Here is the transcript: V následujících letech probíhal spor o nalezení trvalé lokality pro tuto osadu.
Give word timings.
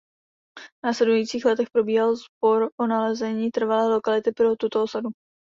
V 0.59 0.85
následujících 0.85 1.45
letech 1.45 1.67
probíhal 1.73 2.15
spor 2.17 2.69
o 2.79 2.87
nalezení 2.87 3.51
trvalé 3.51 3.93
lokality 3.95 4.31
pro 4.31 4.55
tuto 4.55 4.83
osadu. 4.83 5.09